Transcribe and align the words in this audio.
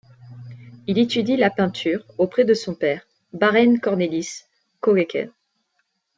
Il 0.87 0.97
étudie 0.97 1.37
la 1.37 1.51
peinture 1.51 2.03
auprès 2.17 2.43
de 2.43 2.55
son 2.55 2.73
père 2.73 3.05
Barend 3.33 3.77
Cornelis 3.83 4.45
Koekkoek. 4.79 5.29